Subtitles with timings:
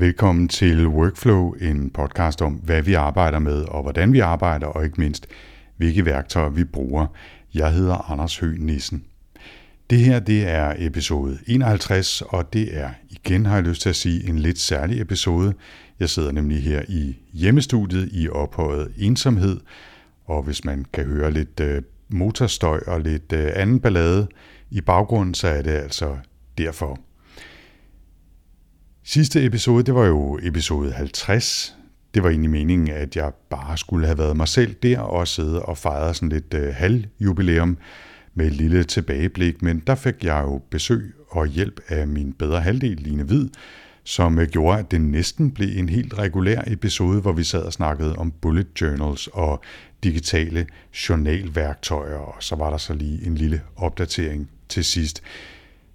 [0.00, 4.84] Velkommen til Workflow, en podcast om, hvad vi arbejder med og hvordan vi arbejder, og
[4.84, 5.26] ikke mindst,
[5.76, 7.06] hvilke værktøjer vi bruger.
[7.54, 9.04] Jeg hedder Anders Høgh Nissen.
[9.90, 13.96] Det her det er episode 51, og det er igen, har jeg lyst til at
[13.96, 15.54] sige, en lidt særlig episode.
[16.00, 19.60] Jeg sidder nemlig her i hjemmestudiet i ophøjet ensomhed,
[20.26, 24.28] og hvis man kan høre lidt øh, motorstøj og lidt øh, anden ballade
[24.70, 26.16] i baggrunden, så er det altså
[26.58, 27.07] derfor.
[29.10, 31.76] Sidste episode, det var jo episode 50.
[32.14, 35.62] Det var egentlig meningen, at jeg bare skulle have været mig selv der og sidde
[35.62, 37.78] og fejre sådan lidt øh, halvjubilæum
[38.34, 42.60] med et lille tilbageblik, men der fik jeg jo besøg og hjælp af min bedre
[42.60, 43.48] halvdel, Line Hvid,
[44.04, 47.72] som øh, gjorde, at det næsten blev en helt regulær episode, hvor vi sad og
[47.72, 49.62] snakkede om bullet journals og
[50.04, 50.66] digitale
[51.08, 55.22] journalværktøjer, og så var der så lige en lille opdatering til sidst.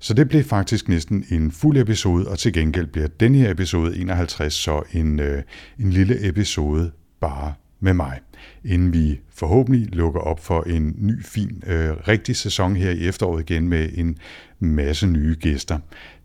[0.04, 3.98] Så det blev faktisk næsten en fuld episode, og til gengæld bliver den her episode
[3.98, 5.44] 51 så en, øh,
[5.80, 8.20] en lille episode bare med mig,
[8.66, 13.50] inden vi forhåbentlig lukker op for en ny, fin, øh, rigtig sæson her i efteråret
[13.50, 14.18] igen med en
[14.60, 15.80] masse nye gæster.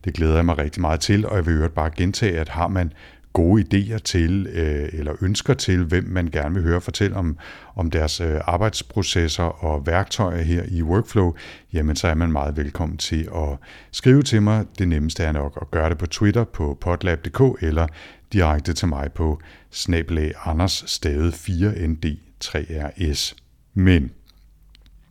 [0.04, 2.68] Det glæder jeg mig rigtig meget til, og jeg vil øvrigt bare gentage, at har
[2.68, 2.92] man
[3.38, 7.38] gode idéer til, øh, eller ønsker til, hvem man gerne vil høre fortælle om,
[7.76, 11.34] om deres øh, arbejdsprocesser og værktøjer her i Workflow,
[11.72, 13.48] jamen så er man meget velkommen til at
[13.92, 14.66] skrive til mig.
[14.78, 17.86] Det nemmeste er nok at gøre det på Twitter på potlab.dk eller
[18.32, 23.34] direkte til mig på snabelag Anders Stade 4ND3RS.
[23.74, 24.10] Men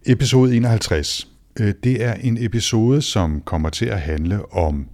[0.06, 1.28] episode 51,
[1.60, 4.88] øh, det er en episode, som kommer til at handle om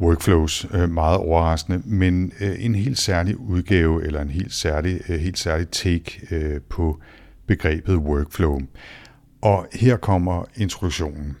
[0.00, 5.20] workflows, øh, meget overraskende, men øh, en helt særlig udgave eller en helt særlig, øh,
[5.20, 7.00] helt særlig take øh, på
[7.46, 8.60] begrebet workflow.
[9.42, 11.36] Og her kommer introduktionen.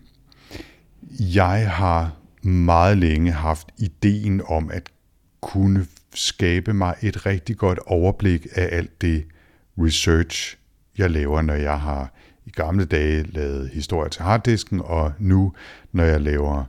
[1.20, 4.88] Jeg har meget længe haft ideen om at
[5.40, 9.24] kunne skabe mig et rigtig godt overblik af alt det
[9.78, 10.56] research,
[10.98, 12.12] jeg laver, når jeg har
[12.46, 15.52] i gamle dage lavet historier til harddisken, og nu,
[15.92, 16.64] når jeg laver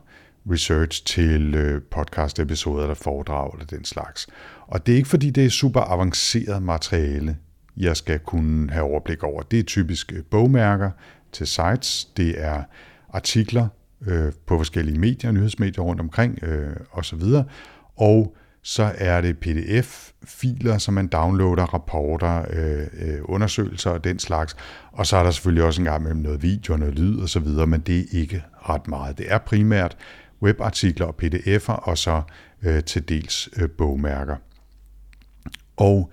[0.50, 4.26] research til øh, podcast-episoder eller foredrag eller den slags.
[4.66, 7.36] Og det er ikke fordi, det er super avanceret materiale,
[7.76, 9.42] jeg skal kunne have overblik over.
[9.42, 10.90] Det er typisk øh, bogmærker
[11.32, 12.62] til sites, det er
[13.12, 13.68] artikler
[14.06, 17.22] øh, på forskellige medier, nyhedsmedier rundt omkring øh, osv.
[17.96, 24.56] Og så er det pdf-filer, som man downloader, rapporter, øh, øh, undersøgelser og den slags.
[24.92, 27.48] Og så er der selvfølgelig også en gang med noget video, og noget lyd osv.,
[27.66, 29.18] men det er ikke ret meget.
[29.18, 29.96] Det er primært
[30.42, 32.22] webartikler og pdf'er, og så
[32.62, 34.36] øh, til dels øh, bogmærker.
[35.76, 36.10] Og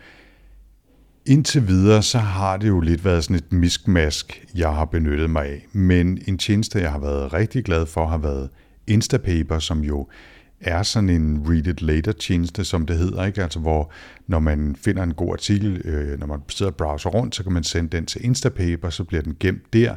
[1.26, 5.46] indtil videre, så har det jo lidt været sådan et miskmask, jeg har benyttet mig
[5.46, 5.66] af.
[5.72, 8.50] Men en tjeneste, jeg har været rigtig glad for, har været
[8.88, 10.08] Instapaper, som jo
[10.62, 13.44] er sådan en read it later tjeneste, som det hedder, ikke?
[13.44, 13.92] Altså hvor
[14.28, 17.52] når man finder en god artikel, øh, når man sidder og browser rundt, så kan
[17.52, 19.96] man sende den til Instapaper, så bliver den gemt der,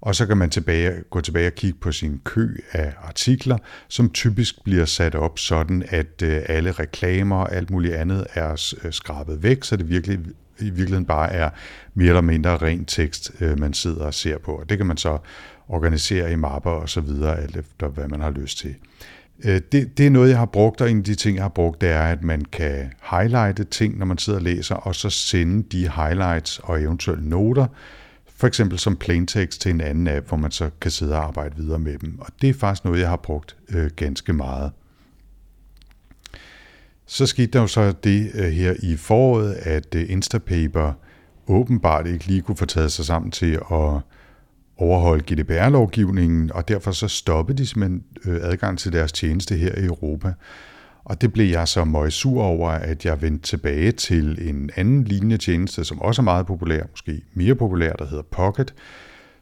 [0.00, 4.10] og så kan man tilbage, gå tilbage og kigge på sin kø af artikler, som
[4.10, 8.92] typisk bliver sat op sådan, at øh, alle reklamer og alt muligt andet er øh,
[8.92, 10.18] skrabet væk, så det virkelig
[10.60, 11.50] i virkeligheden bare er
[11.94, 14.52] mere eller mindre ren tekst, øh, man sidder og ser på.
[14.52, 15.18] Og det kan man så
[15.68, 18.74] organisere i mapper og så videre, alt efter hvad man har lyst til.
[19.42, 21.80] Det, det er noget, jeg har brugt, og en af de ting, jeg har brugt,
[21.80, 25.62] det er, at man kan highlighte ting, når man sidder og læser, og så sende
[25.62, 27.66] de highlights og eventuelle noter
[28.38, 31.56] for eksempel som plaintext til en anden app, hvor man så kan sidde og arbejde
[31.56, 32.18] videre med dem.
[32.18, 34.72] Og det er faktisk noget, jeg har brugt øh, ganske meget.
[37.06, 40.92] Så skete der jo så det øh, her i foråret, at øh, Instapaper
[41.46, 44.00] åbenbart ikke lige kunne få taget sig sammen til at
[44.76, 49.84] overholde GDPR-lovgivningen, og derfor så stoppede de simpelthen øh, adgang til deres tjeneste her i
[49.84, 50.32] Europa.
[51.08, 55.04] Og det blev jeg så meget sur over, at jeg vendte tilbage til en anden
[55.04, 58.74] lignende tjeneste, som også er meget populær, måske mere populær, der hedder Pocket,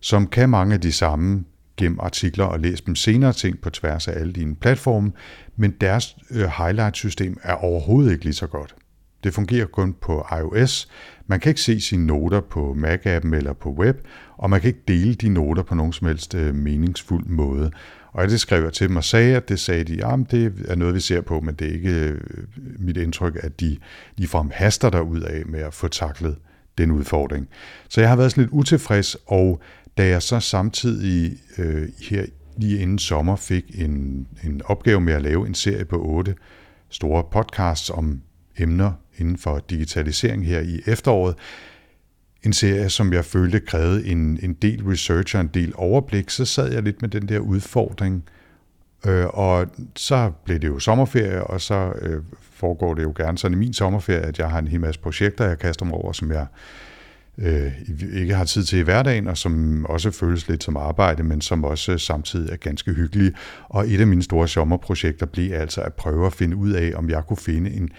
[0.01, 1.45] som kan mange af de samme
[1.77, 5.13] gennem artikler og læse dem senere ting på tværs af alle dine platforme,
[5.57, 8.75] men deres øh, highlight-system er overhovedet ikke lige så godt.
[9.25, 10.89] Det fungerer kun på iOS.
[11.27, 13.97] Man kan ikke se sine noter på Mac-appen eller på web,
[14.37, 17.71] og man kan ikke dele de noter på nogen som helst øh, meningsfuld måde.
[18.17, 20.75] Og det skrev jeg til dem og sagde, at det sagde de, ja, det er
[20.75, 22.21] noget, vi ser på, men det er ikke øh,
[22.79, 23.77] mit indtryk, at de
[24.17, 26.37] ligefrem haster der ud af med at få taklet
[26.79, 27.49] den udfordring.
[27.89, 29.61] Så jeg har været sådan lidt utilfreds, og
[29.99, 32.25] da jeg så samtidig øh, her
[32.57, 36.35] lige inden sommer fik en, en opgave med at lave en serie på otte
[36.91, 38.21] store podcasts om
[38.59, 41.35] emner inden for digitalisering her i efteråret,
[42.47, 46.45] en serie, som jeg følte krævede en, en del research og en del overblik, så
[46.45, 48.25] sad jeg lidt med den der udfordring
[49.07, 49.67] Øh, og
[49.97, 53.75] så blev det jo sommerferie, og så øh, foregår det jo gerne sådan i min
[53.75, 56.47] sommerferie, at jeg har en hel masse projekter, jeg kaster mig over, som jeg
[57.39, 57.73] øh,
[58.13, 61.65] ikke har tid til i hverdagen, og som også føles lidt som arbejde, men som
[61.65, 63.33] også samtidig er ganske hyggelige.
[63.69, 67.11] Og et af mine store sommerprojekter blev altså at prøve at finde ud af, om
[67.11, 67.91] jeg kunne finde en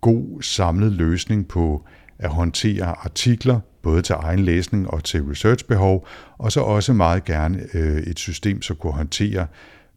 [0.00, 1.84] god samlet løsning på
[2.18, 6.06] at håndtere artikler, både til egen læsning og til researchbehov,
[6.38, 9.46] og så også meget gerne øh, et system, som kunne håndtere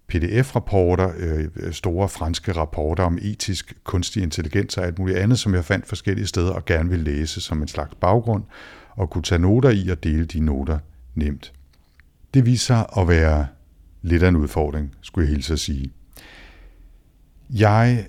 [0.08, 5.66] PDF-rapporter, øh, store franske rapporter om etisk kunstig intelligens og alt muligt andet, som jeg
[5.66, 8.44] fandt forskellige steder og gerne ville læse som en slags baggrund,
[8.96, 10.80] og kunne tage noter i og dele de noter
[11.16, 11.54] nemt.
[12.34, 13.48] Det viser sig at være
[14.02, 15.92] lidt af en udfordring, skulle jeg hilse at sige.
[17.50, 18.08] Jeg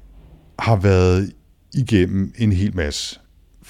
[0.59, 1.33] har været
[1.75, 3.20] igennem en hel masse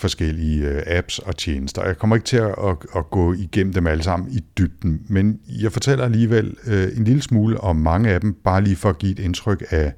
[0.01, 1.85] forskellige øh, apps og tjenester.
[1.87, 5.41] Jeg kommer ikke til at, at, at gå igennem dem alle sammen i dybden, men
[5.63, 8.99] jeg fortæller alligevel øh, en lille smule om mange af dem, bare lige for at
[8.99, 9.93] give et indtryk af,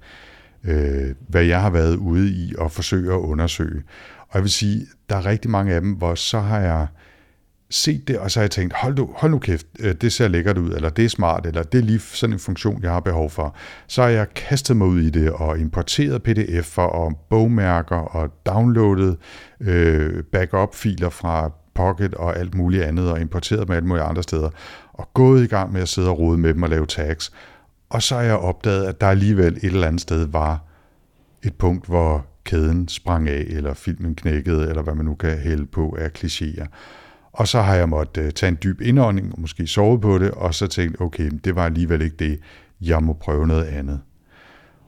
[0.64, 3.82] øh, hvad jeg har været ude i og forsøge at undersøge.
[4.19, 6.87] Og jeg vil sige, der er rigtig mange af dem, hvor så har jeg
[7.72, 10.28] set det, og så har jeg tænkt, hold nu, hold nu kæft, øh, det ser
[10.28, 13.00] lækkert ud, eller det er smart, eller det er lige sådan en funktion, jeg har
[13.00, 13.56] behov for.
[13.86, 19.16] Så har jeg kastet mig ud i det og importeret pdf'er og bogmærker og downloadet
[19.60, 24.50] øh, backup-filer fra Pocket og alt muligt andet, og importeret dem alt muligt andre steder,
[24.92, 27.32] og gået i gang med at sidde og rode med dem og lave tags.
[27.90, 30.64] Og så har jeg opdaget, at der alligevel et eller andet sted var
[31.42, 35.66] et punkt, hvor kæden sprang af, eller filmen knækkede, eller hvad man nu kan hælde
[35.66, 36.66] på af klichéer.
[37.32, 40.31] Og så har jeg måttet øh, tage en dyb indånding, og måske sove på det,
[40.31, 42.40] og så tænkt, okay, det var alligevel ikke det,
[42.81, 44.00] jeg må prøve noget andet.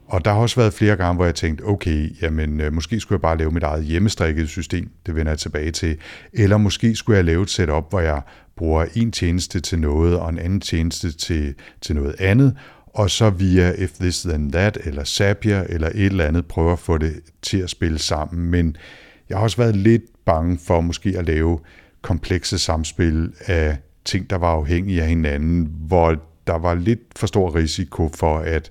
[0.06, 3.17] Og der har også været flere gange, hvor jeg tænkte, okay, jamen øh, måske skulle
[3.17, 5.99] jeg bare lave mit eget hjemmestrikket system, det vender jeg tilbage til,
[6.32, 8.23] eller måske skulle jeg lave et setup, hvor jeg
[8.56, 12.56] bruger en tjeneste til noget, og en anden tjeneste til, til noget andet,
[12.87, 16.79] og så via If This Then That, eller Zapier, eller et eller andet, prøver at
[16.79, 18.50] få det til at spille sammen.
[18.50, 18.76] Men
[19.29, 21.58] jeg har også været lidt bange for måske at lave
[22.04, 26.16] komplekse samspil af ting, der var afhængige af hinanden, hvor
[26.46, 28.70] der var lidt for stor risiko for, at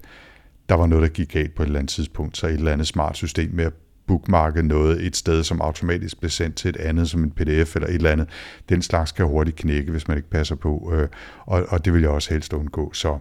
[0.70, 2.88] der var noget, der gik galt på et eller andet tidspunkt, så et eller andet
[2.88, 3.74] smart system med at
[4.08, 7.88] bookmarke noget et sted, som automatisk bliver sendt til et andet, som en pdf eller
[7.88, 8.30] et eller andet,
[8.70, 11.08] den slags kan hurtigt knække, hvis man ikke passer på, øh,
[11.46, 12.94] og, og det vil jeg også helst undgå.
[12.94, 13.18] Så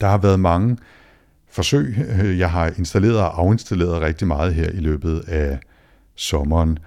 [0.00, 0.76] der har været mange
[1.50, 1.96] forsøg.
[2.38, 5.58] Jeg har installeret og afinstalleret rigtig meget her i løbet af
[6.14, 6.78] sommeren,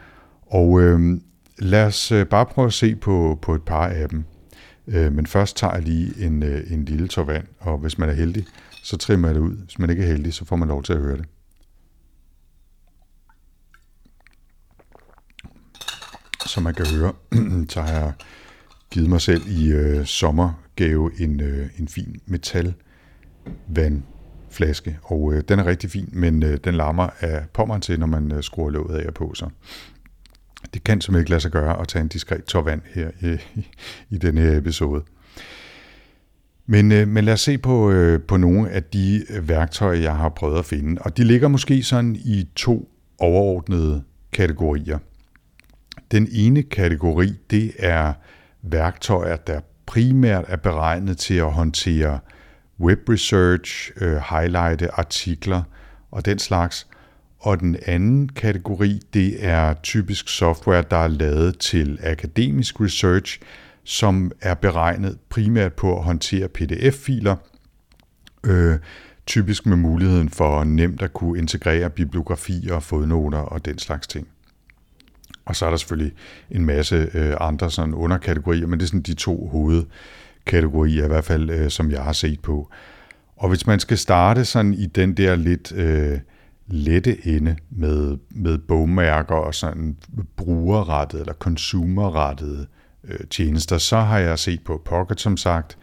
[0.48, 1.20] og øh,
[1.60, 4.24] Lad os øh, bare prøve at se på, på et par af dem.
[4.88, 8.10] Øh, men først tager jeg lige en, øh, en lille tår vand, og hvis man
[8.10, 8.46] er heldig,
[8.84, 9.56] så trimmer jeg det ud.
[9.56, 11.26] Hvis man ikke er heldig, så får man lov til at høre det.
[16.46, 17.14] Som man kan høre,
[17.74, 18.14] så har jeg
[18.92, 22.74] givet mig selv i øh, sommergave en, øh, en fin metal
[23.68, 28.08] vandflaske, og øh, den er rigtig fin, men øh, den larmer af pommeren til, når
[28.08, 29.50] man øh, skruer låget af og på, så
[30.74, 33.38] det kan simpelthen ikke lade sig gøre at tage en diskret tår vand her i,
[33.56, 33.68] i,
[34.10, 35.04] i denne her episode.
[36.66, 40.30] Men, øh, men lad os se på, øh, på nogle af de værktøjer, jeg har
[40.30, 41.02] prøvet at finde.
[41.02, 44.98] Og de ligger måske sådan i to overordnede kategorier.
[46.12, 48.14] Den ene kategori, det er
[48.62, 52.20] værktøjer, der primært er beregnet til at håndtere
[52.80, 55.64] web research, øh, highlighte artikler
[56.12, 56.88] og den slags.
[57.40, 63.40] Og den anden kategori, det er typisk software, der er lavet til akademisk research,
[63.84, 67.36] som er beregnet primært på at håndtere PDF-filer,
[68.44, 68.80] øh,
[69.26, 74.28] typisk med muligheden for nemt at kunne integrere bibliografier, fodnoter og den slags ting.
[75.46, 76.14] Og så er der selvfølgelig
[76.52, 81.24] en masse øh, andre sådan underkategorier, men det er sådan de to hovedkategorier, i hvert
[81.24, 82.70] fald øh, som jeg har set på.
[83.38, 86.20] Og hvis man skal starte sådan i den der lidt øh,
[86.70, 89.98] lette ende med, med bogmærker og sådan
[90.36, 92.68] brugerrettede eller consumerrettede
[93.04, 95.78] øh, tjenester, så har jeg set på Pocket som sagt,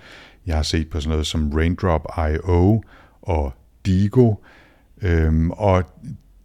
[0.46, 2.82] jeg har set på sådan noget som Raindrop.io
[3.22, 3.52] og
[3.86, 4.34] Digo,
[5.02, 5.84] øhm, og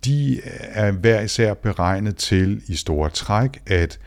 [0.06, 4.00] de er hver især beregnet til i store træk at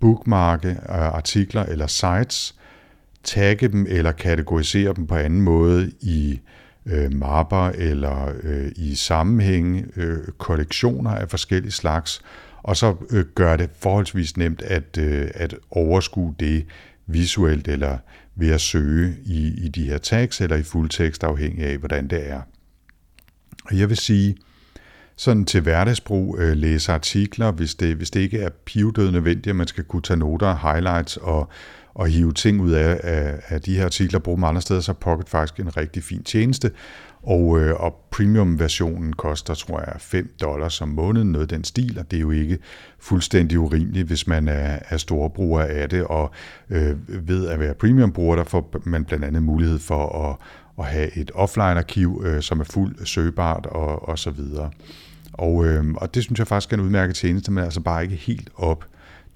[0.00, 2.54] bookmarke øh, artikler eller sites,
[3.24, 6.38] tagge dem eller kategorisere dem på anden måde i øh,
[6.86, 12.22] Øh, mapper eller øh, i sammenhæng, øh, kollektioner af forskellige slags,
[12.62, 16.66] og så øh, gør det forholdsvis nemt at, øh, at overskue det
[17.06, 17.98] visuelt eller
[18.34, 22.30] ved at søge i, i de her tags eller i fuldtekst afhængig af, hvordan det
[22.30, 22.40] er.
[23.64, 24.36] Og jeg vil sige,
[25.16, 29.56] sådan til hverdagsbrug øh, læse artikler, hvis det, hvis det ikke er pivdød nødvendigt, at
[29.56, 31.50] man skal kunne tage noter, highlights og,
[32.00, 34.80] at hive ting ud af, af, af de her artikler og bruge dem andre steder,
[34.80, 36.70] så er Pocket faktisk en rigtig fin tjeneste.
[37.22, 42.10] Og, øh, og premium-versionen koster, tror jeg, 5 dollars om måneden, noget den stil, og
[42.10, 42.58] det er jo ikke
[42.98, 46.30] fuldstændig urimeligt, hvis man er, er storbruger af det, og
[46.70, 50.36] øh, ved at være premium-bruger, der får man blandt andet mulighed for at,
[50.78, 54.70] at have et offline-arkiv, øh, som er fuldt søgbart og, og så videre.
[55.32, 58.16] Og, øh, og det synes jeg faktisk er en udmærket tjeneste, men altså bare ikke
[58.16, 58.84] helt op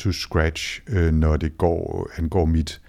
[0.00, 2.80] to scratch, øh, når det går, angår mit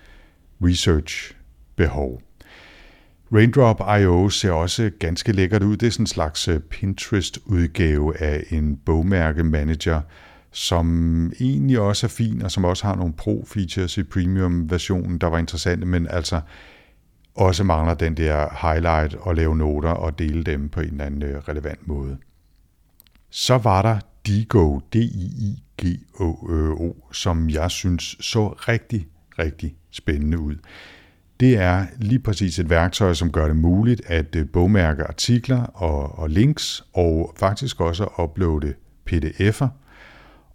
[0.66, 2.22] research-behov.
[3.34, 5.78] Raindrop.io ser også ganske lækkert ud.
[5.78, 10.02] Det er sådan en slags øh, Pinterest-udgave af en bogmærke-manager,
[10.52, 15.38] som egentlig også er fin, og som også har nogle pro-features i premium-versionen, der var
[15.38, 16.42] interessante, men altså
[17.36, 21.24] også mangler den der highlight og lave noter og dele dem på en eller anden
[21.24, 22.18] øh, relevant måde.
[23.30, 24.80] Så var der Digo,
[25.82, 29.08] GOO, som jeg synes så rigtig,
[29.40, 30.56] rigtig spændende ud.
[31.40, 36.20] Det er lige præcis et værktøj, som gør det muligt at øh, bogmærke artikler og,
[36.20, 38.74] og links, og faktisk også at uploade
[39.10, 39.68] pdf'er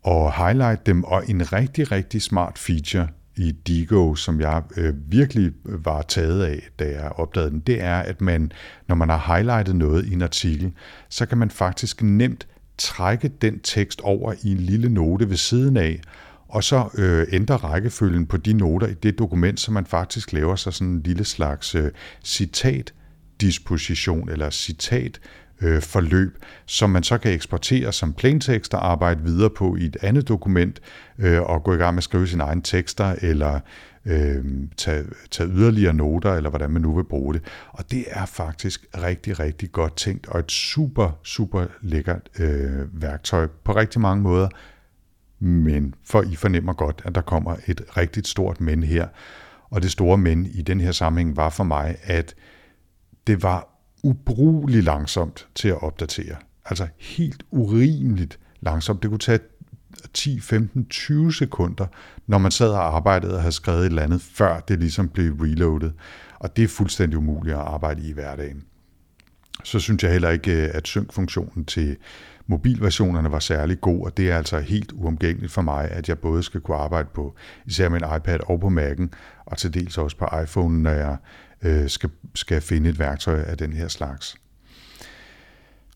[0.03, 5.53] og highlight dem, og en rigtig, rigtig smart feature i Digo, som jeg øh, virkelig
[5.65, 8.53] var taget af, da jeg opdagede den, det er, at man,
[8.89, 10.73] når man har highlightet noget i en artikel,
[11.09, 12.47] så kan man faktisk nemt
[12.79, 16.01] trække den tekst over i en lille note ved siden af,
[16.49, 20.57] og så øh, ændre rækkefølgen på de noter i det dokument, så man faktisk laver
[20.57, 21.91] sig sådan en lille slags øh,
[22.25, 25.21] citatdisposition eller citat
[25.61, 29.97] øh, forløb, som man så kan eksportere som plaintekst og arbejde videre på i et
[30.03, 30.81] andet dokument
[31.19, 33.61] øh, og gå i gang med at skrive sine egne tekster eller
[34.07, 34.45] øh,
[34.77, 37.43] tage, tage yderligere noter, eller hvordan man nu vil bruge det.
[37.69, 43.47] Og det er faktisk rigtig, rigtig godt tænkt, og et super, super lækkert øh, værktøj
[43.65, 44.49] på rigtig mange måder.
[45.39, 49.09] Men for I fornemmer godt, at der kommer et rigtig stort men her.
[49.71, 52.35] Og det store men i den her sammenhæng var for mig, at
[53.27, 53.69] det var
[54.03, 56.37] ubrugelig langsomt til at opdatere.
[56.65, 59.03] Altså helt urimeligt langsomt.
[59.03, 59.39] Det kunne tage
[60.15, 61.87] 10, 15, 20 sekunder,
[62.27, 65.33] når man sad og arbejdede og havde skrevet et eller andet, før det ligesom blev
[65.33, 65.93] reloadet.
[66.39, 68.65] Og det er fuldstændig umuligt at arbejde i hverdagen.
[69.65, 71.97] Så synes jeg heller ikke, øh, at synkfunktionen til
[72.47, 76.43] mobilversionerne var særlig god, og det er altså helt uomgængeligt for mig, at jeg både
[76.43, 77.35] skal kunne arbejde på
[77.67, 79.09] især min iPad og på Mac'en,
[79.47, 81.17] og til dels også på iPhone, når jeg
[81.63, 84.37] øh, skal, skal finde et værktøj af den her slags.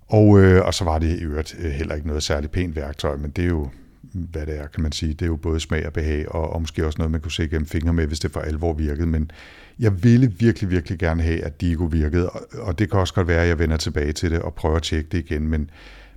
[0.09, 3.17] Og, øh, og så var det i øvrigt øh, heller ikke noget særligt pænt værktøj,
[3.17, 3.71] men det er jo,
[4.03, 5.13] hvad det er, kan man sige.
[5.13, 7.49] Det er jo både smag og behag, og, og måske også noget, man kunne se
[7.49, 9.07] gennem fingre med, hvis det for alvor virkede.
[9.07, 9.31] Men
[9.79, 13.29] jeg ville virkelig, virkelig gerne have, at Digo virkede, og, og det kan også godt
[13.29, 15.71] være, at jeg vender tilbage til det og prøver at tjekke det igen, men,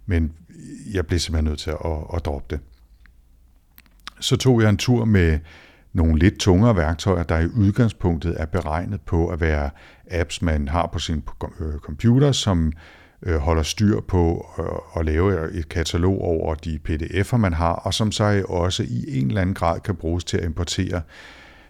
[0.06, 0.32] men
[0.94, 2.60] jeg blev simpelthen nødt til at, at, at droppe det.
[4.20, 5.40] Så tog jeg en tur med
[5.94, 9.70] nogle lidt tungere værktøjer, der i udgangspunktet er beregnet på at være
[10.12, 11.24] apps, man har på sin
[11.60, 12.74] øh, computer, som
[13.26, 17.94] øh, holder styr på øh, at lave et katalog over de pdf'er, man har, og
[17.94, 21.02] som så også i en eller anden grad kan bruges til at importere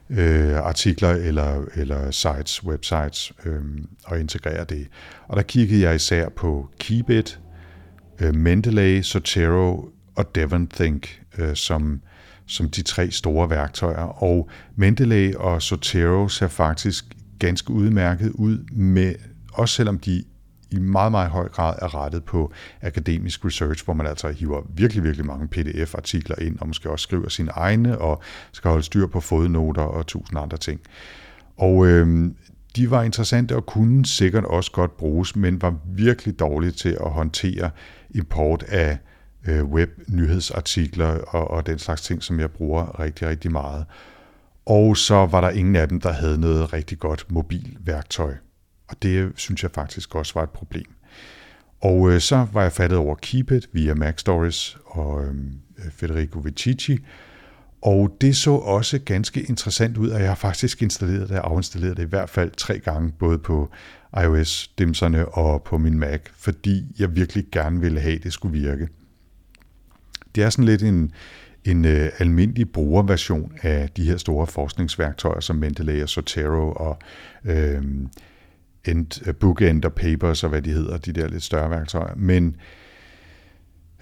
[0.09, 3.61] øh, artikler eller, eller sites, websites øh,
[4.05, 4.87] og integrere det.
[5.27, 7.39] Og der kiggede jeg især på Keybit,
[8.19, 12.01] øh, Mendeley, Sotero og DevonThink øh, som
[12.45, 14.23] som de tre store værktøjer.
[14.23, 17.05] Og Mendeley og Sotero ser faktisk
[17.39, 19.15] ganske udmærket ud, med,
[19.53, 20.23] også selvom de
[20.73, 22.51] i meget, meget høj grad er rettet på
[22.81, 27.29] akademisk research, hvor man altså hiver virkelig, virkelig mange pdf-artikler ind, og måske også skriver
[27.29, 30.79] sine egne, og skal holde styr på fodnoter og tusind andre ting.
[31.57, 32.31] Og øh,
[32.75, 37.11] de var interessante og kunne sikkert også godt bruges, men var virkelig dårlige til at
[37.11, 37.69] håndtere
[38.11, 38.97] import af
[39.47, 43.85] øh, web-nyhedsartikler og, og den slags ting, som jeg bruger rigtig, rigtig meget.
[44.65, 48.33] Og så var der ingen af dem, der havde noget rigtig godt mobilværktøj.
[48.87, 50.93] Og det synes jeg faktisk også var et problem.
[51.81, 56.39] Og øh, så var jeg fattet over Keepit via Mac Stories og øhm, øh, Federico
[56.39, 56.99] Vicici.
[57.81, 61.97] Og det så også ganske interessant ud, og jeg har faktisk installeret det og afinstalleret
[61.97, 63.71] det i hvert fald tre gange, både på
[64.23, 68.87] iOS-dimserne og på min Mac, fordi jeg virkelig gerne ville have, at det skulle virke.
[70.35, 71.11] Det er sådan lidt en,
[71.65, 76.97] en øh, almindelig brugerversion af de her store forskningsværktøjer som Mendeley og Zotero og
[77.45, 77.83] øh,
[78.87, 82.13] end, øh, bookender Bookend og Papers og hvad de hedder, de der lidt større værktøjer.
[82.15, 82.55] Men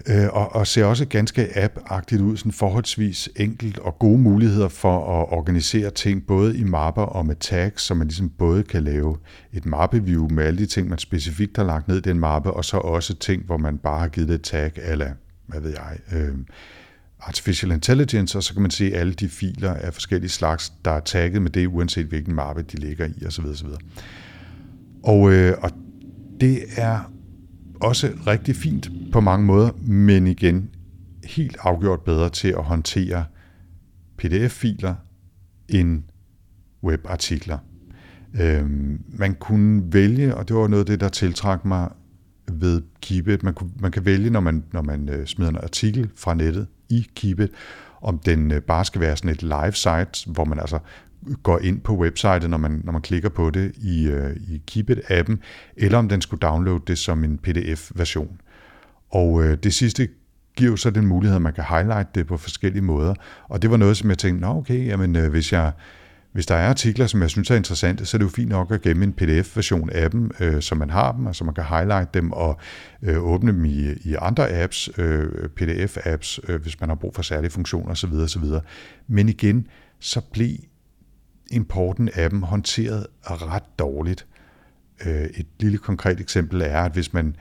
[0.08, 5.20] øh, og, og ser også ganske app-agtigt ud, sådan forholdsvis enkelt og gode muligheder for
[5.20, 9.16] at organisere ting, både i mapper og med tags, så man ligesom både kan lave
[9.52, 12.64] et mappeview med alle de ting, man specifikt har lagt ned i den mappe, og
[12.64, 15.10] så også ting, hvor man bare har givet det et tag, eller
[15.46, 16.34] hvad ved jeg, øh,
[17.20, 21.00] Artificial Intelligence, og så kan man se alle de filer af forskellige slags, der er
[21.00, 23.44] tagget med det, uanset hvilken mappe de ligger i osv.
[23.44, 23.68] osv.
[25.04, 25.70] Og, øh, og
[26.40, 27.12] det er
[27.80, 30.70] også rigtig fint på mange måder, men igen
[31.24, 33.24] helt afgjort bedre til at håndtere
[34.18, 34.94] PDF-filer
[35.68, 36.02] end
[36.84, 37.58] webartikler.
[38.40, 41.90] Øhm, man kunne vælge, og det var noget af det, der tiltrak mig
[42.52, 43.42] ved Keepit.
[43.42, 46.66] Man, kunne, man kan vælge, når man, når man øh, smider en artikel fra nettet
[46.88, 47.50] i Keepit,
[48.00, 50.78] om den øh, bare skal være sådan et live site, hvor man altså
[51.42, 55.36] går ind på websitet, når man, når man klikker på det i, øh, i Keepit-appen,
[55.76, 58.40] eller om den skulle downloade det som en PDF-version.
[59.10, 60.08] Og øh, det sidste
[60.56, 63.14] giver jo så den mulighed, at man kan highlight det på forskellige måder.
[63.48, 65.72] Og det var noget, som jeg tænkte, nå okay, jamen, øh, hvis, jeg,
[66.32, 68.70] hvis der er artikler, som jeg synes er interessante, så er det jo fint nok
[68.70, 71.64] at gemme en pdf-version af dem, øh, så man har dem, og så man kan
[71.64, 72.60] highlight dem og
[73.02, 75.28] øh, åbne dem i, i andre apps, øh,
[75.60, 78.12] pdf-apps, øh, hvis man har brug for særlige funktioner osv.
[78.12, 78.44] osv.
[79.08, 79.66] Men igen,
[80.00, 80.56] så blev
[81.52, 84.26] importen af dem håndteret ret dårligt.
[85.06, 87.36] Øh, et lille konkret eksempel er, at hvis man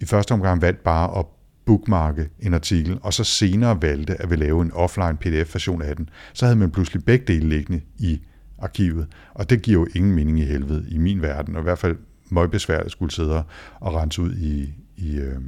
[0.00, 1.26] i første omgang valgte bare at
[1.64, 6.08] bookmarke en artikel, og så senere valgte at vil lave en offline pdf-version af den,
[6.32, 8.20] så havde man pludselig begge dele liggende i
[8.58, 9.06] arkivet.
[9.34, 11.96] Og det giver jo ingen mening i helvede i min verden, og i hvert fald
[12.30, 13.42] møgbesværligt skulle sidde
[13.80, 15.40] og rense ud i, i, øh,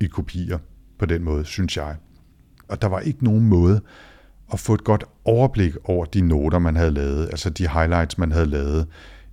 [0.00, 0.58] i kopier
[0.98, 1.96] på den måde, synes jeg.
[2.68, 3.80] Og der var ikke nogen måde
[4.52, 8.32] at få et godt overblik over de noter, man havde lavet, altså de highlights, man
[8.32, 8.86] havde lavet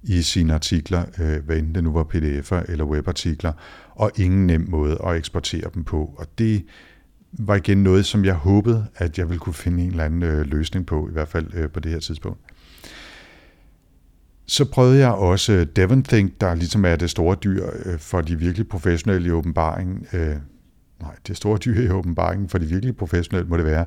[0.04, 3.54] i sine artikler, øh, hvad enten det nu var pdf'er eller webartikler,
[3.96, 6.14] og ingen nem måde at eksportere dem på.
[6.18, 6.66] Og det
[7.32, 10.46] var igen noget, som jeg håbede, at jeg ville kunne finde en eller anden øh,
[10.46, 12.40] løsning på, i hvert fald øh, på det her tidspunkt.
[14.46, 18.68] Så prøvede jeg også DevonThink, der ligesom er det store dyr øh, for de virkelig
[18.68, 20.08] professionelle i åbenbaringen.
[20.14, 20.36] Øh,
[21.02, 23.86] Nej, det store dyr i åbenbaringen for de virkelig professionelle må det være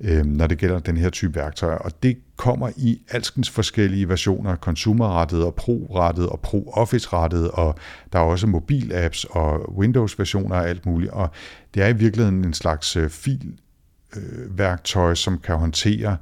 [0.00, 1.76] øh, når det gælder den her type værktøjer.
[1.76, 7.74] Og det kommer i alskens forskellige versioner, consumerrettet og pro-rettet og pro-office-rettet, og
[8.12, 11.12] der er også mobil-apps og Windows-versioner og alt muligt.
[11.12, 11.30] Og
[11.74, 16.16] det er i virkeligheden en slags øh, fil-værktøj, øh, som kan håndtere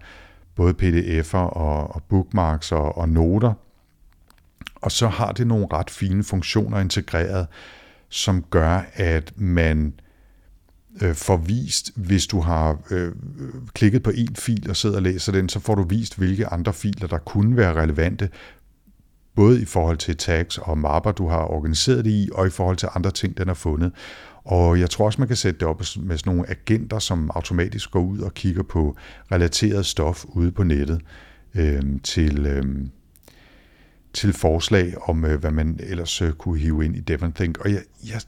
[0.55, 3.52] både pdf'er og, og bookmarks og, og noter.
[4.74, 7.46] Og så har det nogle ret fine funktioner integreret,
[8.09, 9.92] som gør, at man øh,
[11.00, 13.12] Øh, får vist, hvis du har øh,
[13.74, 16.72] klikket på en fil og sidder og læser den, så får du vist, hvilke andre
[16.72, 18.28] filer, der kunne være relevante,
[19.35, 22.76] både i forhold til tags og mapper, du har organiseret det i, og i forhold
[22.76, 23.92] til andre ting, den har fundet.
[24.44, 27.90] Og jeg tror også, man kan sætte det op med sådan nogle agenter, som automatisk
[27.90, 28.96] går ud og kigger på
[29.33, 31.00] relateret stof ude på nettet
[31.55, 32.64] øh, til, øh,
[34.12, 37.59] til forslag om, øh, hvad man ellers øh, kunne hive ind i DevonThink.
[37.59, 38.20] Og jeg, jeg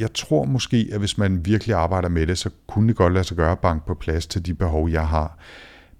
[0.00, 3.24] jeg tror måske, at hvis man virkelig arbejder med det, så kunne det godt lade
[3.24, 5.38] sig gøre at banke på plads til de behov, jeg har.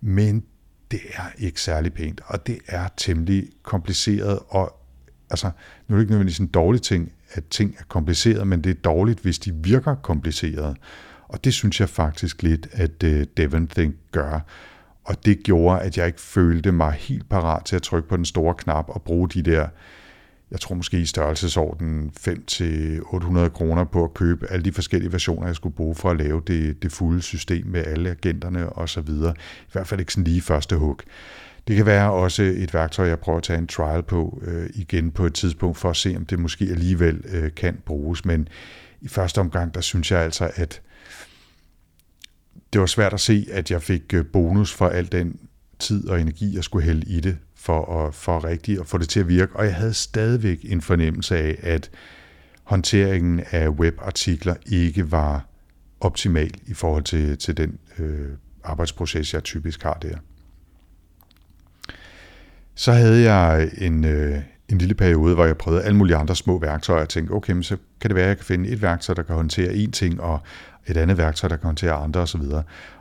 [0.01, 0.45] Men
[0.91, 4.81] det er ikke særlig pænt, og det er temmelig kompliceret, og
[5.31, 5.51] altså,
[5.89, 8.81] nu er det ikke nødvendigvis en dårlig ting, at ting er kompliceret, men det er
[8.81, 10.77] dårligt, hvis de virker komplicerede.
[11.29, 14.41] Og det synes jeg faktisk lidt, at øh, Devon Think gør.
[15.05, 18.25] Og det gjorde, at jeg ikke følte mig helt parat til at trykke på den
[18.25, 19.69] store knap og bruge de der
[20.51, 25.57] jeg tror måske i størrelsesorden 5-800 kroner på at købe alle de forskellige versioner, jeg
[25.57, 29.35] skulle bruge for at lave det, det fulde system med alle agenterne og så videre.
[29.63, 31.01] I hvert fald ikke sådan lige første hug.
[31.69, 35.11] Det kan være også et værktøj, jeg prøver at tage en trial på øh, igen
[35.11, 38.25] på et tidspunkt, for at se, om det måske alligevel øh, kan bruges.
[38.25, 38.49] Men
[39.01, 40.83] i første omgang, der synes jeg altså, at
[42.73, 45.39] det var svært at se, at jeg fik øh, bonus for al den
[45.79, 49.09] tid og energi, jeg skulle hælde i det, for, at, for rigtigt at få det
[49.09, 49.57] til at virke.
[49.57, 51.91] Og jeg havde stadigvæk en fornemmelse af, at
[52.65, 55.47] håndteringen af webartikler ikke var
[56.01, 58.29] optimal i forhold til, til den øh,
[58.65, 60.17] arbejdsproces, jeg typisk har der.
[62.75, 66.59] Så havde jeg en, øh, en lille periode, hvor jeg prøvede alle mulige andre små
[66.59, 69.15] værktøjer, og tænkte, okay, men så kan det være, at jeg kan finde et værktøj,
[69.15, 70.41] der kan håndtere én ting, og
[70.87, 72.43] et andet værktøj, der kan håndtere andre osv.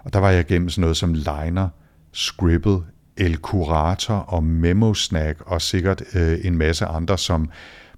[0.04, 1.70] Og der var jeg igennem sådan noget som Liner,
[2.12, 2.80] Scribble,
[3.20, 7.50] El Curator og MemoSnack og sikkert øh, en masse andre, som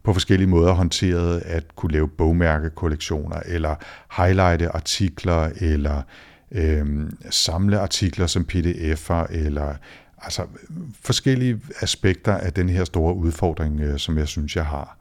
[0.04, 3.76] på forskellige måder håndterede at kunne lave bogmærkekollektioner, eller
[4.18, 6.02] highlighte artikler, eller
[6.52, 6.86] øh,
[7.30, 9.76] samle artikler som pdf'er, eller
[10.22, 10.46] altså
[11.02, 14.98] forskellige aspekter af den her store udfordring, øh, som jeg synes, jeg har.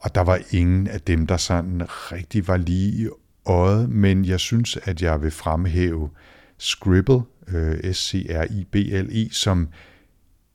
[0.00, 3.08] Og der var ingen af dem, der sådan rigtig var lige i
[3.46, 6.10] øjet, men jeg synes, at jeg vil fremhæve
[6.58, 9.68] Scribble, øh, S-C-R-I-B-L-E, som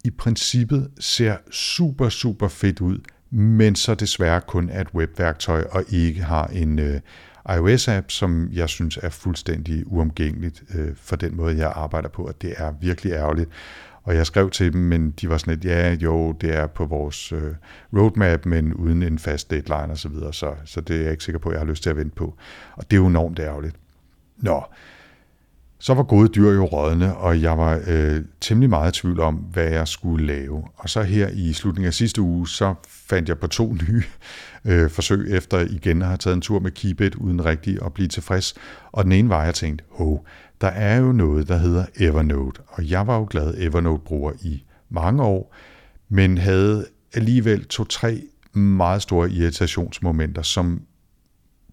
[0.05, 5.83] i princippet ser super, super fedt ud, men så desværre kun er et webværktøj og
[5.89, 6.99] ikke har en øh,
[7.49, 12.41] iOS-app, som jeg synes er fuldstændig uomgængeligt øh, for den måde, jeg arbejder på, og
[12.41, 13.49] det er virkelig ærgerligt.
[14.03, 16.85] Og jeg skrev til dem, men de var sådan lidt, ja, jo, det er på
[16.85, 17.55] vores øh,
[17.93, 21.23] roadmap, men uden en fast deadline osv., så, videre, så, så det er jeg ikke
[21.23, 22.37] sikker på, at jeg har lyst til at vente på.
[22.73, 23.75] Og det er jo enormt ærgerligt.
[24.37, 24.63] Nå,
[25.81, 29.35] så var gode dyr jo rådne, og jeg var øh, temmelig meget i tvivl om,
[29.35, 30.63] hvad jeg skulle lave.
[30.75, 34.03] Og så her i slutningen af sidste uge, så fandt jeg på to nye
[34.65, 38.07] øh, forsøg, efter igen at have taget en tur med Keepit, uden rigtig at blive
[38.07, 38.53] tilfreds.
[38.91, 40.25] Og den ene var, jeg tænkte, hov,
[40.61, 42.61] der er jo noget, der hedder Evernote.
[42.67, 45.55] Og jeg var jo glad Evernote-bruger i mange år,
[46.09, 48.21] men havde alligevel to-tre
[48.53, 50.81] meget store irritationsmomenter, som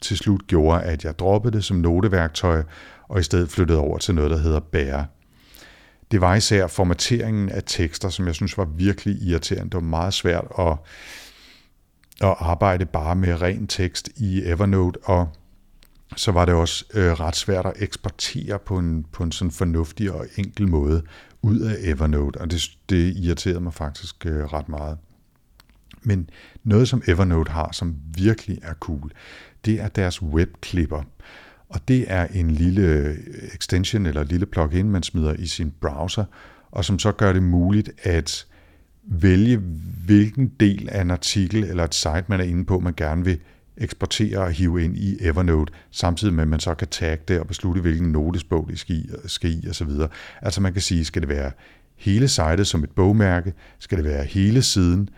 [0.00, 2.62] til slut gjorde, at jeg droppede det som noteværktøj,
[3.08, 5.06] og i stedet flyttede over til noget, der hedder Bære.
[6.10, 9.70] Det var især formateringen af tekster, som jeg synes var virkelig irriterende.
[9.70, 10.78] Det var meget svært at,
[12.20, 15.28] at arbejde bare med ren tekst i Evernote, og
[16.16, 20.12] så var det også øh, ret svært at eksportere på en, på en sådan fornuftig
[20.12, 21.02] og enkel måde
[21.42, 24.98] ud af Evernote, og det, det irriterede mig faktisk øh, ret meget.
[26.02, 26.30] Men
[26.64, 29.10] noget, som Evernote har, som virkelig er cool,
[29.64, 31.02] det er deres webklipper.
[31.68, 33.16] Og det er en lille øh,
[33.54, 36.24] extension eller lille plugin, man smider i sin browser,
[36.70, 38.46] og som så gør det muligt at
[39.02, 39.56] vælge,
[40.06, 43.38] hvilken del af en artikel eller et site, man er inde på, man gerne vil
[43.76, 47.46] eksportere og hive ind i Evernote, samtidig med, at man så kan tagge det og
[47.46, 49.90] beslutte, hvilken notesbog det skal i, øh, skal i osv.
[50.42, 51.52] Altså man kan sige, skal det være
[51.96, 53.52] hele sitet som et bogmærke?
[53.78, 55.08] Skal det være hele siden?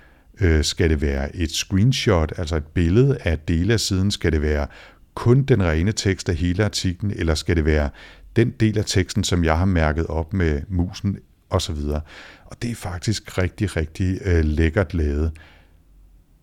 [0.41, 4.11] Øh, skal det være et screenshot, altså et billede af dele af siden?
[4.11, 4.67] Skal det være
[5.14, 7.90] kun den rene tekst af hele artiklen, eller skal det være
[8.37, 11.18] den del af teksten, som jeg har mærket op med musen
[11.51, 11.79] osv.
[12.44, 15.33] Og det er faktisk rigtig, rigtig øh, lækkert lavet.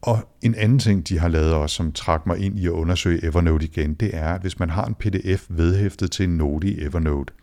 [0.01, 3.25] Og en anden ting, de har lavet også, som trak mig ind i at undersøge
[3.25, 6.82] Evernote igen, det er, at hvis man har en pdf vedhæftet til en note i
[6.82, 7.34] Evernote,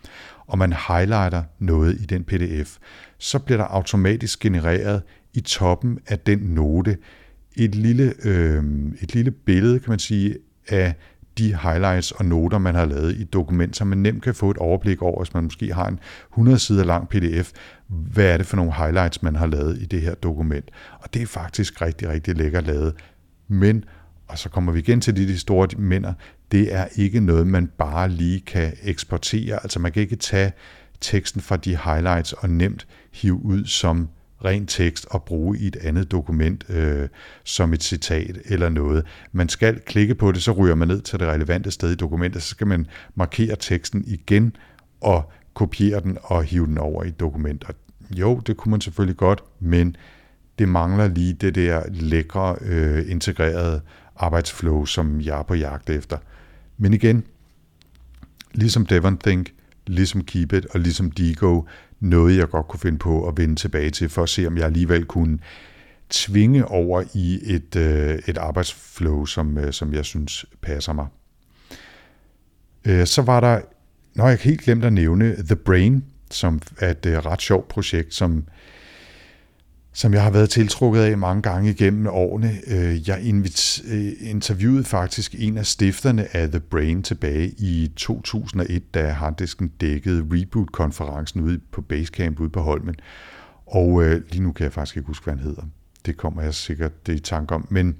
[0.46, 2.76] og man highlighter noget i den pdf,
[3.18, 5.02] så bliver der automatisk genereret
[5.34, 6.96] i toppen af den note
[7.56, 8.64] et lille, øh,
[9.02, 10.36] et lille billede, kan man sige,
[10.68, 10.94] af
[11.38, 14.50] de highlights og noter, man har lavet i et dokument, så man nemt kan få
[14.50, 15.98] et overblik over, hvis man måske har en
[16.32, 17.50] 100 sider lang pdf,
[17.86, 20.70] hvad er det for nogle highlights, man har lavet i det her dokument.
[21.00, 22.94] Og det er faktisk rigtig, rigtig lækkert lavet.
[23.48, 23.84] Men,
[24.28, 26.12] og så kommer vi igen til de, de store mænder,
[26.52, 29.62] det er ikke noget, man bare lige kan eksportere.
[29.62, 30.52] Altså man kan ikke tage
[31.00, 34.08] teksten fra de highlights og nemt hive ud som
[34.44, 37.08] ren tekst og bruge i et andet dokument øh,
[37.44, 39.06] som et citat eller noget.
[39.32, 42.42] Man skal klikke på det, så ryger man ned til det relevante sted i dokumentet,
[42.42, 44.56] så skal man markere teksten igen
[45.00, 47.64] og kopiere den og hive den over i et dokument.
[47.68, 47.74] Og
[48.10, 49.96] jo, det kunne man selvfølgelig godt, men
[50.58, 53.80] det mangler lige det der lækre, øh, integrerede
[54.16, 56.18] arbejdsflow, som jeg er på jagt efter.
[56.78, 57.24] Men igen,
[58.54, 59.52] ligesom Devon Think,
[59.86, 61.62] ligesom Keep It og ligesom Digo,
[62.00, 64.66] noget, jeg godt kunne finde på at vende tilbage til, for at se, om jeg
[64.66, 65.38] alligevel kunne
[66.10, 71.06] tvinge over i et, øh, et arbejdsflow, som, øh, som jeg synes passer mig.
[72.84, 73.60] Øh, så var der,
[74.14, 78.14] når jeg helt glemt at nævne, The Brain, som er et øh, ret sjovt projekt,
[78.14, 78.44] som
[79.94, 82.58] som jeg har været tiltrukket af mange gange igennem årene.
[82.66, 83.20] Øh, jeg
[83.84, 90.26] øh, interviewede faktisk en af stifterne af The Brain tilbage i 2001, da harddisken dækkede
[90.32, 92.94] Reboot-konferencen ude på Basecamp ude på Holmen.
[93.66, 95.62] Og øh, lige nu kan jeg faktisk ikke huske, hvad han hedder.
[96.06, 97.66] Det kommer jeg sikkert det i tanke om.
[97.70, 97.96] Men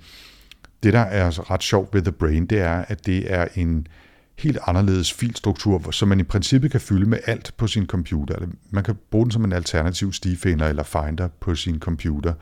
[0.83, 4.04] det, der er ret sjovt ved The Brain, det er, at det er en øh,
[4.39, 8.37] helt anderledes filstruktur, som man i princippet kan fylde med alt på sin computer.
[8.71, 12.35] Man kan bruge den som en alternativ stifinder eller finder på sin computer,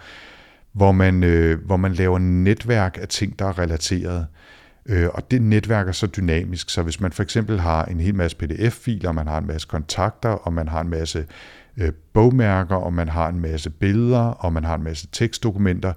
[0.73, 4.27] hvor man, øh, hvor man laver netværk af ting, der er relateret.
[4.87, 8.15] Øh, og det netværk er så dynamisk, så hvis man for eksempel har en hel
[8.15, 11.27] masse pdf-filer, man har en masse kontakter, og man har en masse
[11.77, 15.93] øh, bogmærker, og man har en masse billeder, og man har en masse tekstdokumenter,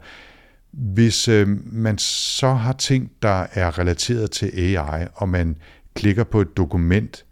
[0.71, 5.55] hvis øh, man så har ting, der er relateret til AI, og man
[5.95, 7.25] klikker på et dokument,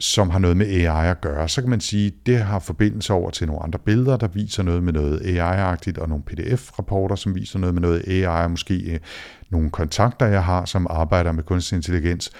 [0.00, 3.12] som har noget med AI at gøre, så kan man sige, at det har forbindelse
[3.12, 7.34] over til nogle andre billeder, der viser noget med noget AI-agtigt, og nogle PDF-rapporter, som
[7.34, 8.98] viser noget med noget AI, og måske øh,
[9.50, 12.30] nogle kontakter, jeg har, som arbejder med kunstig intelligens.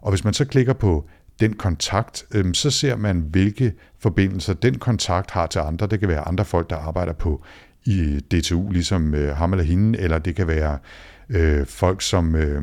[0.00, 1.08] Og hvis man så klikker på
[1.40, 5.86] den kontakt, øhm, så ser man, hvilke forbindelser den kontakt har til andre.
[5.86, 7.44] Det kan være andre folk, der arbejder på
[7.84, 10.78] i øh, DTU, ligesom øh, ham eller hende, eller det kan være
[11.28, 12.34] øh, folk, som...
[12.34, 12.62] Øh,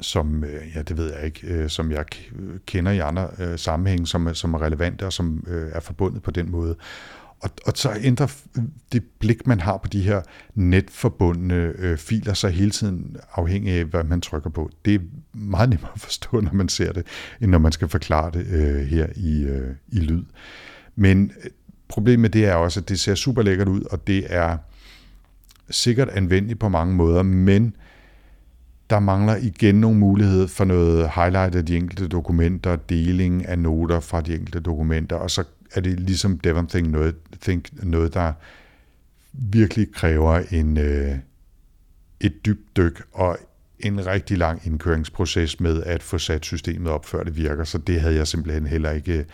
[0.00, 2.04] som, øh, ja, det ved jeg ikke, øh, som jeg
[2.66, 6.30] kender i andre øh, sammenhæng, som, som er relevante og som øh, er forbundet på
[6.30, 6.76] den måde.
[7.40, 8.36] Og, og så ændrer
[8.92, 10.22] det blik, man har på de her
[10.54, 14.70] netforbundne øh, filer, så hele tiden afhængig af, hvad man trykker på.
[14.84, 14.98] Det er
[15.32, 17.06] meget nemmere at forstå, når man ser det,
[17.40, 20.24] end når man skal forklare det øh, her i, øh, i lyd.
[20.96, 21.50] Men øh,
[21.88, 24.56] problemet med det er også, at det ser super lækkert ud, og det er
[25.70, 27.76] sikkert anvendeligt på mange måder, men
[28.90, 34.00] der mangler igen nogle muligheder for noget highlight af de enkelte dokumenter, deling af noter
[34.00, 35.44] fra de enkelte dokumenter, og så
[35.74, 38.32] er det ligesom Devon Think noget, think noget der
[39.32, 41.14] virkelig kræver en, øh,
[42.20, 43.38] et dybt dyk og
[43.80, 48.00] en rigtig lang indkøringsproces med at få sat systemet op, før det virker, så det
[48.00, 49.24] havde jeg simpelthen heller ikke øh,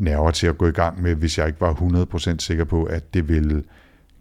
[0.00, 3.14] nerver til at gå i gang med, hvis jeg ikke var 100% sikker på, at
[3.14, 3.64] det ville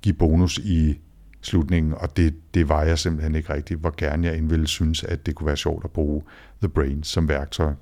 [0.02, 1.00] give bonus i
[1.42, 5.04] slutningen, og det, det var jeg simpelthen ikke rigtigt, hvor gerne jeg end ville synes,
[5.04, 6.24] at det kunne være sjovt at bruge
[6.62, 7.74] The Brain som værktøj.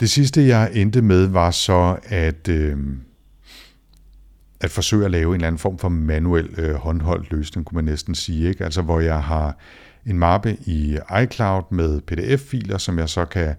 [0.00, 2.78] Det sidste, jeg endte med, var så at, øh,
[4.60, 7.84] at forsøge at lave en eller anden form for manuel øh, håndholdt løsning, kunne man
[7.84, 8.48] næsten sige.
[8.48, 8.64] Ikke?
[8.64, 9.56] Altså hvor jeg har
[10.06, 13.54] en mappe i iCloud med pdf-filer, som jeg så kan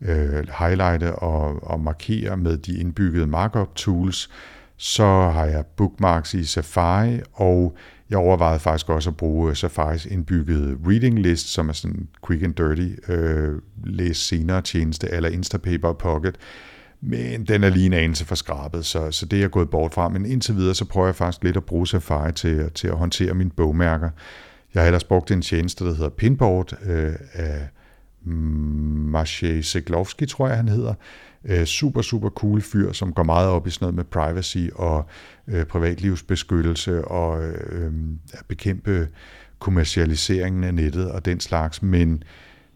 [0.00, 4.30] øh, highlighte og, og markere med de indbyggede markup tools,
[4.78, 7.76] så har jeg bookmarks i Safari, og
[8.10, 12.42] jeg overvejede faktisk også at bruge øh, Safaris indbyggede reading list, som er sådan quick
[12.42, 16.36] and dirty øh, læs senere tjeneste, eller Instapaper Pocket,
[17.00, 19.94] men den er lige en anelse for skrabet, så, så det er jeg gået bort
[19.94, 20.08] fra.
[20.08, 23.34] Men indtil videre, så prøver jeg faktisk lidt at bruge Safari til, til at håndtere
[23.34, 24.10] mine bogmærker.
[24.74, 27.68] Jeg har ellers brugt en tjeneste, der hedder Pinboard øh, af
[28.24, 30.94] Maciej Seglovski, tror jeg han hedder,
[31.48, 35.06] øh, super, super cool fyr, som går meget op i sådan noget med privacy og
[35.48, 37.92] øh, privatlivsbeskyttelse og øh,
[38.32, 39.08] at bekæmpe
[39.58, 41.82] kommercialiseringen af nettet og den slags.
[41.82, 42.22] Men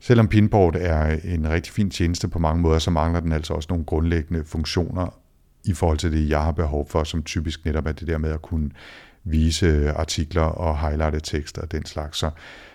[0.00, 3.66] selvom Pinboard er en rigtig fin tjeneste på mange måder, så mangler den altså også
[3.70, 5.18] nogle grundlæggende funktioner
[5.64, 8.30] i forhold til det, jeg har behov for, som typisk netop er det der med
[8.30, 8.70] at kunne
[9.24, 12.18] vise artikler og highlighte tekster og den slags.
[12.18, 12.30] Så,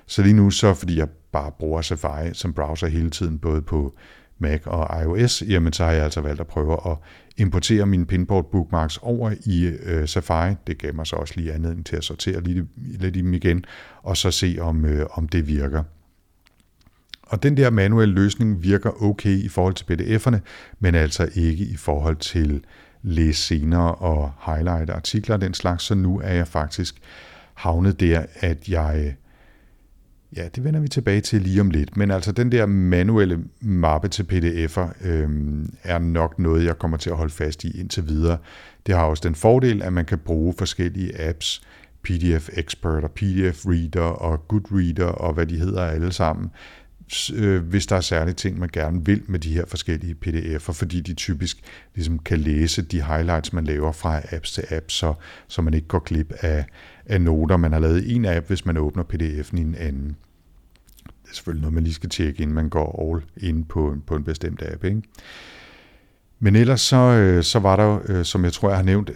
[0.05, 3.95] så lige nu, så fordi jeg bare bruger Safari som browser hele tiden, både på
[4.39, 6.97] Mac og iOS, jamen så har jeg altså valgt at prøve at
[7.37, 10.55] importere mine pinboard bookmarks over i øh, Safari.
[10.67, 12.65] Det gav mig så også lige anledning til at sortere lidt,
[13.01, 13.65] lidt i dem igen,
[14.03, 15.83] og så se om, øh, om det virker.
[17.23, 20.37] Og den der manuelle løsning virker okay i forhold til pdf'erne,
[20.79, 22.63] men altså ikke i forhold til
[23.01, 26.95] læse senere og highlight artikler og den slags, så nu er jeg faktisk
[27.53, 29.15] havnet der, at jeg
[30.35, 31.97] Ja, det vender vi tilbage til lige om lidt.
[31.97, 35.29] Men altså den der manuelle mappe til pdf'er øh,
[35.83, 38.37] er nok noget, jeg kommer til at holde fast i indtil videre.
[38.87, 41.61] Det har også den fordel, at man kan bruge forskellige apps,
[42.03, 46.51] PDF Expert og PDF Reader og Goodreader og hvad de hedder alle sammen,
[47.33, 51.01] øh, hvis der er særlige ting, man gerne vil med de her forskellige pdf'er, fordi
[51.01, 51.57] de typisk
[51.95, 55.13] ligesom kan læse de highlights, man laver fra apps til apps, så,
[55.47, 56.65] så man ikke går glip af,
[57.05, 60.15] af noter, man har lavet i en app, hvis man åbner pdf'en i en anden.
[61.03, 64.15] Det er selvfølgelig noget, man lige skal tjekke, inden man går all in på, på
[64.15, 64.83] en bestemt app.
[64.83, 65.01] Ikke?
[66.39, 69.11] Men ellers så, øh, så var der, øh, som jeg tror, jeg har nævnt,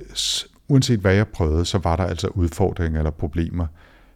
[0.68, 3.68] uanset hvad jeg prøvede, så var der altså udfordringer eller problemer,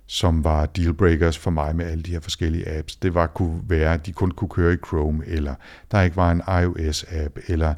[0.07, 2.95] som var dealbreakers for mig med alle de her forskellige apps.
[2.95, 5.55] Det var kunne være, at de kun kunne køre i Chrome, eller
[5.91, 7.73] der ikke var en iOS-app, eller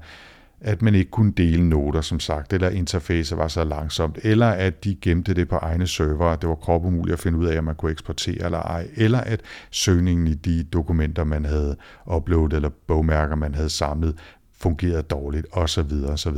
[0.61, 4.83] at man ikke kunne dele noter, som sagt, eller interface var så langsomt, eller at
[4.83, 7.63] de gemte det på egne server, det var krop umuligt at finde ud af, om
[7.63, 11.75] man kunne eksportere eller ej, eller at søgningen i de dokumenter, man havde
[12.15, 14.15] uploadet, eller bogmærker, man havde samlet,
[14.57, 15.91] fungerede dårligt, osv.
[16.07, 16.37] osv.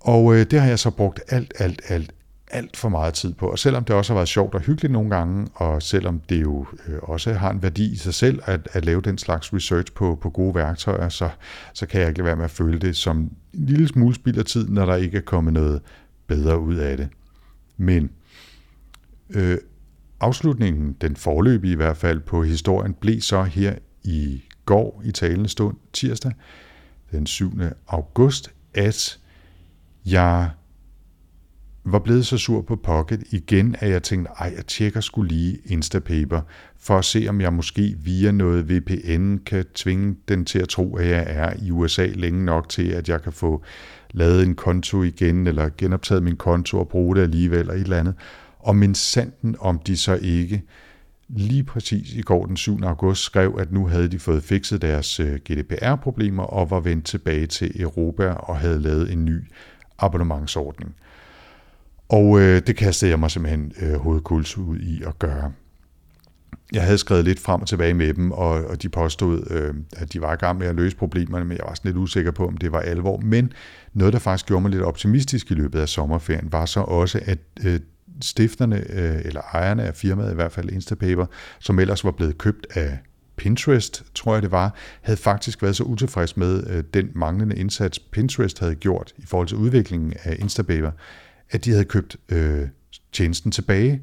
[0.00, 2.14] Og øh, det har jeg så brugt alt, alt, alt,
[2.50, 3.46] alt for meget tid på.
[3.46, 6.66] Og selvom det også har været sjovt og hyggeligt nogle gange, og selvom det jo
[6.88, 10.18] øh, også har en værdi i sig selv at, at lave den slags research på,
[10.22, 11.30] på gode værktøjer, så,
[11.74, 14.38] så kan jeg ikke lade være med at føle det som en lille smule spild
[14.38, 15.82] af tid, når der ikke er kommet noget
[16.26, 17.08] bedre ud af det.
[17.76, 18.10] Men
[19.30, 19.58] øh,
[20.20, 25.48] afslutningen, den forløbige i hvert fald på historien, blev så her i går i talende
[25.48, 26.32] stund, tirsdag,
[27.10, 27.52] den 7.
[27.88, 29.18] august, at
[30.06, 30.50] jeg
[31.92, 35.58] var blevet så sur på Pocket igen, at jeg tænkte, ej, jeg tjekker skulle lige
[35.64, 36.40] Instapaper,
[36.78, 40.96] for at se, om jeg måske via noget VPN kan tvinge den til at tro,
[40.96, 43.62] at jeg er i USA længe nok til, at jeg kan få
[44.10, 47.98] lavet en konto igen, eller genoptaget min konto og bruge det alligevel, eller et eller
[47.98, 48.14] andet.
[48.58, 50.62] Og min sanden, om de så ikke
[51.28, 52.82] lige præcis i går den 7.
[52.82, 57.46] august skrev, at nu havde de fået fikset deres øh, GDPR-problemer og var vendt tilbage
[57.46, 59.44] til Europa og havde lavet en ny
[59.98, 60.94] abonnementsordning.
[62.08, 65.52] Og øh, det kastede jeg mig simpelthen øh, hovedkuls ud i at gøre.
[66.72, 70.12] jeg havde skrevet lidt frem og tilbage med dem, og, og de påstod, øh, at
[70.12, 72.46] de var i gang med at løse problemerne, men jeg var sådan lidt usikker på,
[72.46, 73.16] om det var alvor.
[73.16, 73.52] Men
[73.92, 77.38] noget, der faktisk gjorde mig lidt optimistisk i løbet af sommerferien, var så også, at
[77.64, 77.80] øh,
[78.22, 81.26] stifterne, øh, eller ejerne af firmaet, i hvert fald Instapaper,
[81.58, 82.98] som ellers var blevet købt af
[83.36, 87.98] Pinterest, tror jeg det var, havde faktisk været så utilfreds med øh, den manglende indsats,
[87.98, 90.90] Pinterest havde gjort i forhold til udviklingen af Instapaper,
[91.50, 92.68] at de havde købt øh,
[93.12, 94.02] tjenesten tilbage.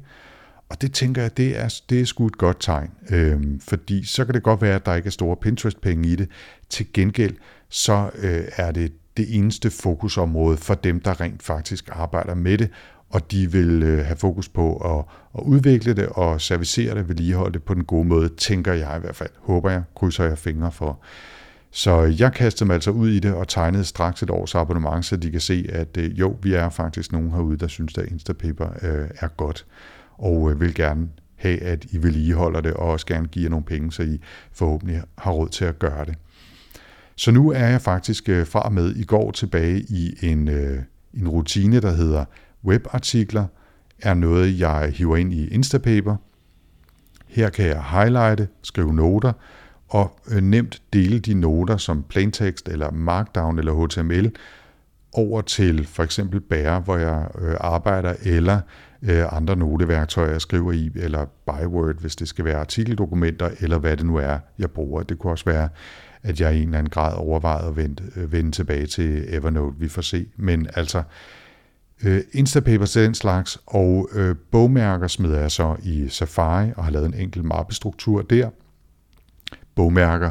[0.68, 4.24] Og det tænker jeg, det er, det er sgu et godt tegn, øh, fordi så
[4.24, 6.28] kan det godt være, at der ikke er store Pinterest-penge i det.
[6.68, 7.34] Til gengæld,
[7.68, 12.70] så øh, er det det eneste fokusområde for dem, der rent faktisk arbejder med det,
[13.10, 15.04] og de vil øh, have fokus på at,
[15.38, 19.00] at udvikle det og servicere det, vedligeholde det på den gode måde, tænker jeg i
[19.00, 19.30] hvert fald.
[19.38, 21.00] Håber jeg, krydser jeg fingre for.
[21.76, 25.16] Så jeg kastede mig altså ud i det og tegnede straks et års abonnement, så
[25.16, 28.68] de kan se, at øh, jo, vi er faktisk nogen herude, der synes, at Instapaper
[28.82, 29.66] øh, er godt,
[30.18, 33.64] og øh, vil gerne have, at I vedligeholder det, og også gerne give jer nogle
[33.64, 34.20] penge, så I
[34.52, 36.14] forhåbentlig har råd til at gøre det.
[37.16, 40.82] Så nu er jeg faktisk øh, fra med i går tilbage i en, øh,
[41.14, 42.24] en rutine, der hedder
[42.64, 43.46] webartikler,
[44.02, 46.16] er noget, jeg hiver ind i Instapaper.
[47.26, 49.32] Her kan jeg highlighte, skrive noter,
[49.94, 54.30] og øh, nemt dele de noter som plaintext eller markdown eller HTML
[55.12, 58.60] over til for eksempel Bære, hvor jeg øh, arbejder, eller
[59.02, 63.96] øh, andre noteværktøjer, jeg skriver i, eller Byword, hvis det skal være artikeldokumenter, eller hvad
[63.96, 65.02] det nu er, jeg bruger.
[65.02, 65.68] Det kunne også være,
[66.22, 69.76] at jeg i en eller anden grad overvejede at vende, vende tilbage til Evernote.
[69.78, 70.26] Vi får se.
[70.36, 71.02] Men altså,
[72.04, 76.90] øh, Instapaper til den slags, og øh, bogmærker smider jeg så i Safari og har
[76.90, 78.50] lavet en enkelt mappestruktur der–
[79.74, 80.30] bogmærker,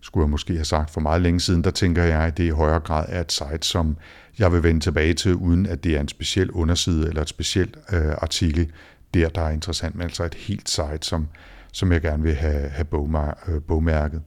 [0.00, 2.48] skulle jeg måske have sagt for meget længe siden, der tænker jeg, at det i
[2.48, 3.96] højere grad er et site, som
[4.38, 7.76] jeg vil vende tilbage til, uden at det er en speciel underside eller et specielt
[7.92, 8.72] øh, artikel,
[9.14, 11.28] der der er interessant, men altså et helt site, som,
[11.72, 14.22] som jeg gerne vil have, have bogmær, øh, bogmærket.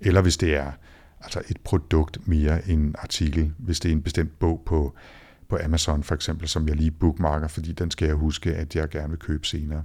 [0.00, 0.72] Eller hvis det er
[1.20, 4.94] altså et produkt mere end en artikel, hvis det er en bestemt bog på,
[5.48, 8.88] på Amazon for eksempel, som jeg lige bookmarker, fordi den skal jeg huske, at jeg
[8.88, 9.84] gerne vil købe senere.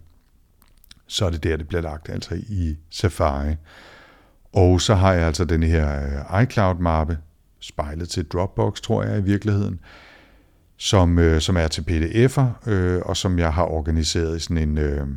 [1.08, 3.56] Så er det der, det bliver lagt, altså i Safari.
[4.54, 7.18] Og så har jeg altså den her øh, iCloud-mappe,
[7.60, 9.80] spejlet til Dropbox, tror jeg i virkeligheden,
[10.78, 14.78] som, øh, som er til pdf'er, øh, og som jeg har organiseret i sådan en,
[14.78, 15.08] øh,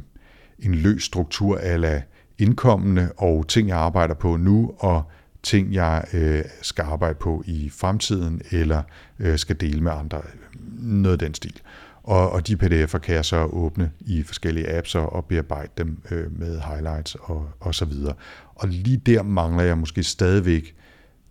[0.59, 2.03] en løs struktur af
[2.39, 5.03] indkommende og ting, jeg arbejder på nu, og
[5.43, 8.83] ting, jeg øh, skal arbejde på i fremtiden, eller
[9.19, 10.19] øh, skal dele med andre.
[10.19, 11.61] Øh, noget af den stil.
[12.05, 16.39] Og, og de pdf'er kan jeg så åbne i forskellige apps og bearbejde dem øh,
[16.39, 18.15] med highlights og, og så videre.
[18.55, 20.75] Og lige der mangler jeg måske stadigvæk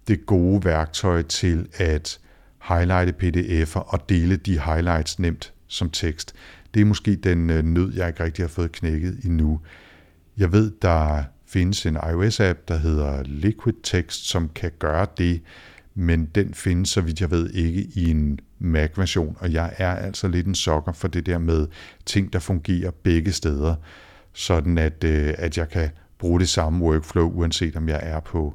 [0.08, 2.20] det gode værktøj til at
[2.62, 6.34] highlighte pdf'er og dele de highlights nemt som tekst.
[6.74, 9.60] Det er måske den øh, nød, jeg ikke rigtig har fået knækket endnu.
[10.38, 15.42] Jeg ved, der findes en iOS-app, der hedder Liquid Text, som kan gøre det,
[15.96, 20.28] men den findes, så vidt jeg ved, ikke i en Mac-version, og jeg er altså
[20.28, 21.68] lidt en sokker for det der med
[22.06, 23.76] ting, der fungerer begge steder,
[24.34, 28.54] sådan at, øh, at jeg kan bruge det samme workflow, uanset om jeg er på,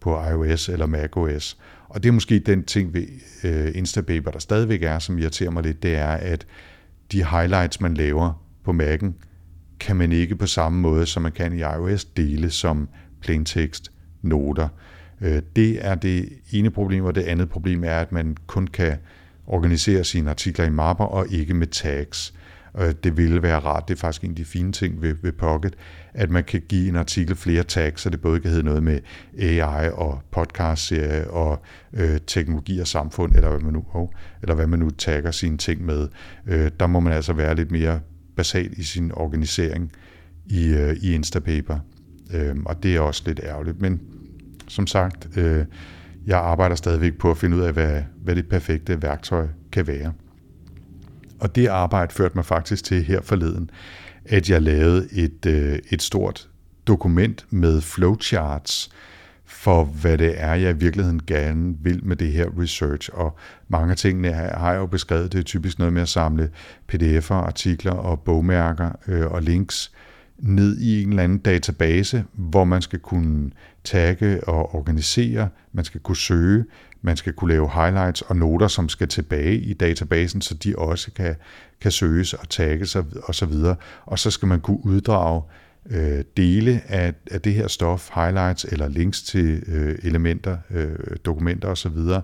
[0.00, 1.58] på iOS eller macOS.
[1.88, 3.06] Og det er måske den ting ved
[3.44, 6.46] øh, Instapaper, der stadigvæk er, som irriterer mig lidt, det er, at
[7.12, 9.12] de highlights, man laver på Mac'en,
[9.80, 12.88] kan man ikke på samme måde, som man kan i iOS, dele som
[13.20, 14.68] plaintekst noter.
[15.20, 18.96] Øh, det er det ene problem, og det andet problem er, at man kun kan
[19.46, 22.34] organisere sine artikler i mapper og ikke med tags.
[23.04, 25.76] Det ville være rart, det er faktisk en af de fine ting ved, ved Pocket,
[26.14, 29.00] at man kan give en artikel flere tags, så det både kan hedde noget med
[29.38, 34.08] AI og podcast-serie og øh, teknologi og samfund, eller hvad man nu, oh,
[34.42, 36.08] eller hvad man nu tagger sine ting med.
[36.46, 38.00] Øh, der må man altså være lidt mere
[38.36, 39.92] basal i sin organisering
[40.46, 41.78] i, øh, i Instapaper.
[42.34, 44.00] Øh, og det er også lidt ærgerligt, men
[44.68, 45.64] som sagt, øh,
[46.26, 50.12] jeg arbejder stadigvæk på at finde ud af, hvad, hvad det perfekte værktøj kan være.
[51.40, 53.70] Og det arbejde førte mig faktisk til her forleden,
[54.24, 56.48] at jeg lavede et, øh, et stort
[56.86, 58.90] dokument med flowcharts
[59.44, 63.10] for, hvad det er, jeg i virkeligheden gerne vil med det her research.
[63.12, 63.36] Og
[63.68, 65.32] mange af tingene har jeg jo beskrevet.
[65.32, 66.50] Det er typisk noget med at samle
[66.92, 69.91] pdf'er, artikler og bogmærker øh, og links
[70.38, 73.50] ned i en eller anden database, hvor man skal kunne
[73.84, 76.64] tagge og organisere, man skal kunne søge,
[77.02, 81.10] man skal kunne lave highlights og noter, som skal tilbage i databasen, så de også
[81.10, 81.34] kan,
[81.80, 83.76] kan søges og tagges og så videre.
[84.04, 85.42] Og så skal man kunne uddrage
[85.90, 91.68] øh, dele af, af det her stof, highlights eller links til øh, elementer, øh, dokumenter
[91.68, 92.22] osv., Øhm,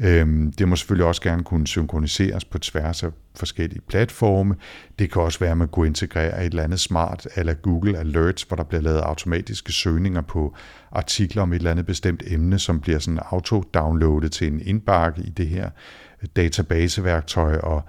[0.00, 4.54] Øhm, det må selvfølgelig også gerne kunne synkroniseres på tværs af forskellige platforme.
[4.98, 8.42] Det kan også være, at man kunne integrere et eller andet smart, eller Google Alerts,
[8.42, 10.56] hvor der bliver lavet automatiske søgninger på
[10.92, 15.30] artikler om et eller andet bestemt emne, som bliver sådan auto-downloadet til en indbakke i
[15.30, 15.70] det her
[16.36, 17.84] databaseværktøj, og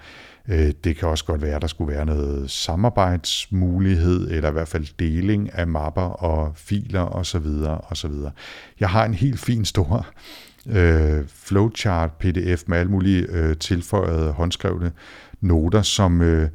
[0.47, 4.67] Øh, det kan også godt være, at der skulle være noget samarbejdsmulighed, eller i hvert
[4.67, 7.47] fald deling af mapper og filer osv.
[7.89, 8.13] osv.
[8.79, 10.07] Jeg har en helt fin stor
[10.69, 14.91] øh, flowchart pdf med alle mulige øh, tilføjede håndskrevne
[15.41, 16.49] noter, som øh,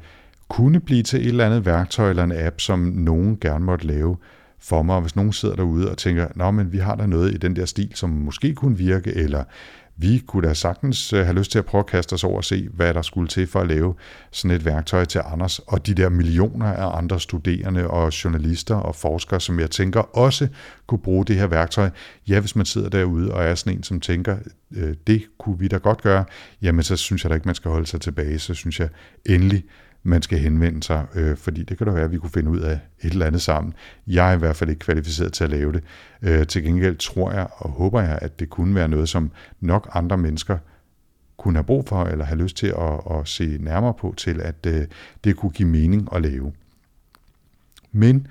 [0.47, 4.17] kunne blive til et eller andet værktøj eller en app, som nogen gerne måtte lave
[4.59, 5.01] for mig.
[5.01, 7.65] hvis nogen sidder derude og tænker, nå, men vi har der noget i den der
[7.65, 9.43] stil, som måske kunne virke, eller
[10.03, 12.43] vi kunne da sagtens øh, have lyst til at prøve at kaste os over og
[12.43, 13.95] se, hvad der skulle til for at lave
[14.31, 18.95] sådan et værktøj til Anders, og de der millioner af andre studerende og journalister og
[18.95, 20.47] forskere, som jeg tænker også
[20.87, 21.89] kunne bruge det her værktøj.
[22.27, 24.37] Ja, hvis man sidder derude og er sådan en, som tænker,
[24.71, 26.25] øh, det kunne vi da godt gøre,
[26.61, 28.39] jamen så synes jeg da ikke, man skal holde sig tilbage.
[28.39, 28.89] Så synes jeg
[29.25, 29.63] endelig,
[30.03, 32.59] man skal henvende sig, øh, fordi det kan da være, at vi kunne finde ud
[32.59, 33.73] af et eller andet sammen.
[34.07, 35.83] Jeg er i hvert fald ikke kvalificeret til at lave det.
[36.21, 39.89] Øh, til gengæld tror jeg og håber jeg, at det kunne være noget, som nok
[39.93, 40.57] andre mennesker
[41.37, 44.65] kunne have brug for, eller have lyst til at, at se nærmere på, til at
[44.67, 44.87] øh,
[45.23, 46.53] det kunne give mening at lave.
[47.91, 48.27] Men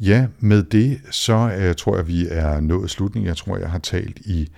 [0.00, 3.28] ja, med det, så øh, tror jeg, vi er nået slutningen.
[3.28, 4.48] Jeg tror, jeg har talt i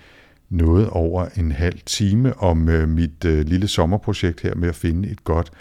[0.48, 5.08] noget over en halv time om øh, mit øh, lille sommerprojekt her med at finde
[5.08, 5.52] et godt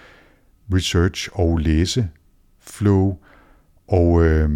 [0.73, 2.09] research og læse
[2.59, 3.17] flow.
[3.87, 4.49] Og øh,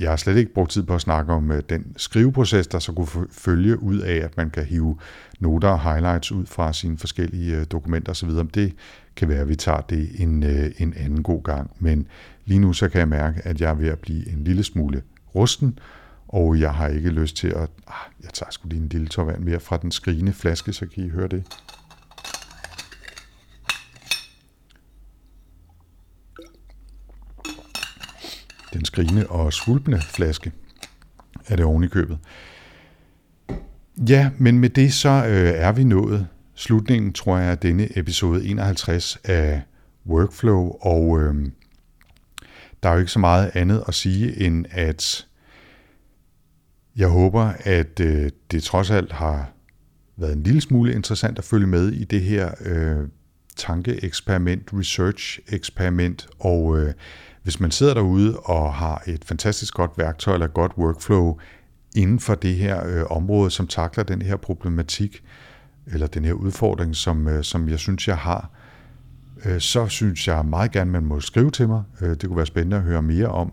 [0.00, 2.92] jeg har slet ikke brugt tid på at snakke om øh, den skriveproces, der så
[2.92, 4.98] kunne følge ud af, at man kan hive
[5.40, 8.30] noter og highlights ud fra sine forskellige øh, dokumenter osv.
[8.54, 8.74] Det
[9.16, 11.70] kan være, at vi tager det en, øh, en anden god gang.
[11.78, 12.06] Men
[12.44, 15.02] lige nu så kan jeg mærke, at jeg er ved at blive en lille smule
[15.34, 15.78] rusten,
[16.28, 17.70] og jeg har ikke lyst til at...
[17.86, 20.86] Ah, jeg tager sgu lige en lille tår vand mere fra den skrigende flaske, så
[20.86, 21.44] kan I høre det.
[28.72, 30.52] Den skrigende og svulpende flaske
[31.46, 32.18] er det oven i købet.
[34.08, 38.44] Ja, men med det så øh, er vi nået slutningen, tror jeg, af denne episode
[38.44, 39.62] 51 af
[40.06, 41.34] Workflow, og øh,
[42.82, 45.26] der er jo ikke så meget andet at sige, end at
[46.96, 49.52] jeg håber, at øh, det trods alt har
[50.16, 53.08] været en lille smule interessant at følge med i det her øh,
[53.56, 56.94] tankeeksperiment, research-eksperiment, og øh,
[57.42, 61.38] hvis man sidder derude og har et fantastisk godt værktøj eller godt workflow
[61.96, 65.22] inden for det her øh, område, som takler den her problematik,
[65.86, 68.50] eller den her udfordring, som, øh, som jeg synes, jeg har,
[69.44, 71.82] øh, så synes jeg meget gerne, man må skrive til mig.
[72.00, 73.52] Øh, det kunne være spændende at høre mere om.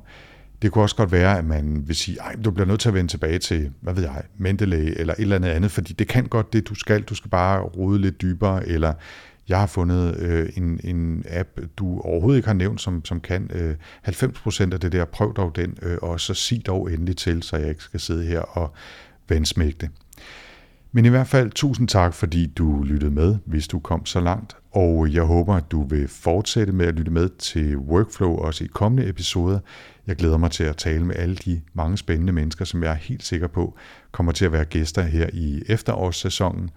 [0.62, 2.96] Det kunne også godt være, at man vil sige, at du bliver nødt til at
[2.96, 6.26] vende tilbage til, hvad ved jeg, Mendeley eller et eller andet andet, fordi det kan
[6.26, 7.02] godt det, du skal.
[7.02, 8.94] Du skal bare rode lidt dybere, eller
[9.50, 13.50] jeg har fundet øh, en, en app, du overhovedet ikke har nævnt, som, som kan
[13.54, 13.76] øh,
[14.08, 15.06] 90% af det der.
[15.06, 18.26] Prøv dog den, øh, og så sig dog endelig til, så jeg ikke skal sidde
[18.26, 18.74] her og
[19.30, 19.90] vandsmægte det.
[20.92, 24.58] Men i hvert fald tusind tak, fordi du lyttede med, hvis du kom så langt.
[24.72, 28.68] Og jeg håber, at du vil fortsætte med at lytte med til Workflow også i
[28.68, 29.60] kommende episoder.
[30.08, 32.96] Jeg glæder mig til at tale med alle de mange spændende mennesker, som jeg er
[32.96, 33.78] helt sikker på
[34.12, 36.70] kommer til at være gæster her i efterårssæsonen.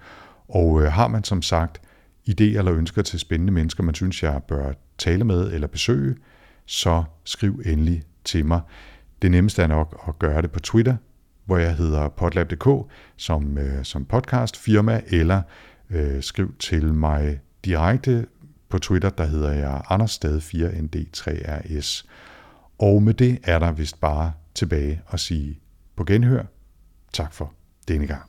[0.49, 1.81] Og øh, har man som sagt
[2.29, 6.17] idéer eller ønsker til spændende mennesker, man synes, jeg bør tale med eller besøge,
[6.67, 8.61] så skriv endelig til mig.
[9.23, 10.97] Det nemmeste er nok at gøre det på Twitter,
[11.45, 15.43] hvor jeg hedder podlab.dk som, øh, som podcast firma, eller
[15.91, 18.27] øh, skriv til mig direkte
[18.69, 22.07] på Twitter, der hedder jeg anderssted4nd3rs.
[22.79, 25.61] Og med det er der vist bare tilbage at sige
[25.97, 26.45] på genhør.
[27.13, 27.53] Tak for
[27.89, 28.23] denne gang.